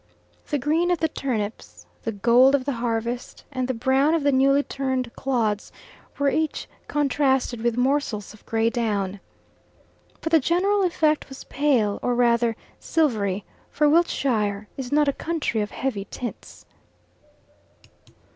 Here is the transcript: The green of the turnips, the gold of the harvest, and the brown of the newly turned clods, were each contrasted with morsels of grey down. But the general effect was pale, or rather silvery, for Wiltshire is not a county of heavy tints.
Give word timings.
The 0.49 0.57
green 0.57 0.89
of 0.89 0.97
the 0.97 1.07
turnips, 1.07 1.85
the 2.05 2.11
gold 2.11 2.55
of 2.55 2.65
the 2.65 2.71
harvest, 2.71 3.43
and 3.51 3.67
the 3.67 3.73
brown 3.75 4.15
of 4.15 4.23
the 4.23 4.31
newly 4.31 4.63
turned 4.63 5.13
clods, 5.15 5.71
were 6.17 6.31
each 6.31 6.67
contrasted 6.87 7.61
with 7.61 7.77
morsels 7.77 8.33
of 8.33 8.43
grey 8.47 8.71
down. 8.71 9.19
But 10.21 10.31
the 10.31 10.39
general 10.39 10.81
effect 10.81 11.29
was 11.29 11.43
pale, 11.43 11.99
or 12.01 12.15
rather 12.15 12.55
silvery, 12.79 13.45
for 13.69 13.87
Wiltshire 13.87 14.67
is 14.75 14.91
not 14.91 15.07
a 15.07 15.13
county 15.13 15.59
of 15.61 15.69
heavy 15.69 16.05
tints. 16.05 16.65